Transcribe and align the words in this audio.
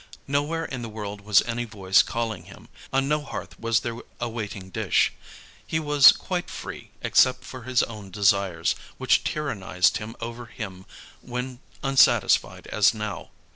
Nowhere 0.25 0.65
in 0.65 0.81
the 0.81 0.89
world 0.89 1.21
was 1.21 1.43
any 1.43 1.63
voice 1.63 2.01
calling 2.01 2.45
him; 2.45 2.69
on 2.91 3.07
no 3.07 3.21
hearth 3.23 3.59
was 3.59 3.81
there 3.81 3.97
a 4.19 4.27
waiting 4.27 4.71
dish. 4.71 5.13
He 5.67 5.79
was 5.79 6.11
quite 6.11 6.49
free 6.49 6.89
except 7.03 7.43
for 7.43 7.61
his 7.65 7.83
own 7.83 8.09
desires, 8.09 8.73
which 8.97 9.23
tyrannized 9.23 9.99
over 10.19 10.47
him 10.47 10.87
when 11.21 11.59
unsatisfied 11.83 12.65
as 12.65 12.95
now. 12.95 13.29